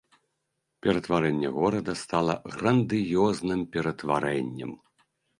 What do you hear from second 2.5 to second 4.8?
грандыёзным ператварэннем.